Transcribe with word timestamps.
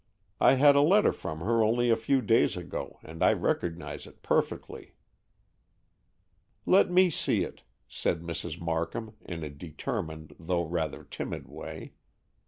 I 0.39 0.53
had 0.53 0.75
a 0.75 0.81
letter 0.81 1.11
from 1.11 1.41
her 1.41 1.61
only 1.63 1.91
a 1.91 1.95
few 1.95 2.23
days 2.23 2.57
ago, 2.57 2.97
and 3.03 3.21
I 3.21 3.33
recognize 3.33 4.07
it 4.07 4.23
perfectly." 4.23 4.95
"Let 6.65 6.89
me 6.89 7.11
see 7.11 7.43
it," 7.43 7.61
said 7.87 8.23
Mrs. 8.23 8.59
Markham, 8.59 9.13
in 9.23 9.43
a 9.43 9.49
determined, 9.51 10.35
though 10.39 10.65
rather 10.65 11.03
timid 11.03 11.47
way. 11.47 11.93